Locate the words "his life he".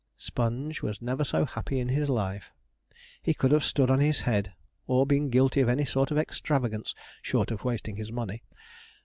1.89-3.35